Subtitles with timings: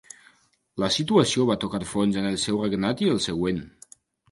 [0.83, 3.63] La situació va tocar fons en el seu regnat i el següent.